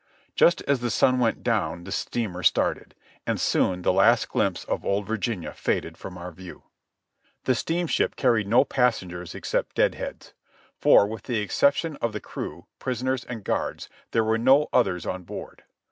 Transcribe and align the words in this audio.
Just 0.35 0.63
as 0.63 0.79
the 0.79 0.89
sun 0.89 1.19
went 1.19 1.43
down 1.43 1.83
the 1.83 1.91
steamer 1.91 2.41
started, 2.41 2.95
and 3.27 3.39
soon 3.39 3.83
the 3.83 3.93
last 3.93 4.29
glimpse 4.29 4.63
of 4.63 4.83
Old 4.83 5.05
Virginia 5.05 5.53
faded 5.53 5.95
from 5.95 6.17
our 6.17 6.31
view. 6.31 6.63
The 7.43 7.53
steamship 7.53 8.15
carried 8.15 8.47
no 8.47 8.65
passengers 8.65 9.35
except 9.35 9.75
"dead 9.75 9.93
heads;" 9.93 10.33
for 10.81 11.05
with 11.05 11.25
the 11.25 11.37
exception 11.37 11.97
of 11.97 12.13
the 12.13 12.19
crew, 12.19 12.65
prisoners 12.79 13.25
and 13.25 13.43
guards, 13.43 13.89
there 14.09 14.23
were 14.23 14.39
none 14.39 14.65
others 14.73 15.05
on 15.05 15.21
board. 15.21 15.65